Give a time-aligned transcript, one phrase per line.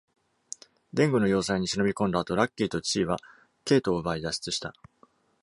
[0.95, 3.19] Deng の要塞に忍び込んだ後、Lucky と Chi は
[3.65, 4.73] Kate を奪い、脱出した。